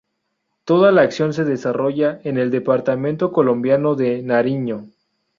Toda 0.65 0.91
la 0.91 1.03
acción 1.03 1.31
se 1.31 1.43
desarrolla 1.43 2.19
en 2.23 2.39
el 2.39 2.49
departamento 2.49 3.31
colombiano 3.31 3.93
de 3.93 4.23
Nariño. 4.23 4.87